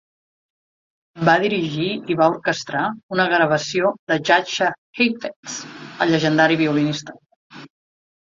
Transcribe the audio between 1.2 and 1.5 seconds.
Va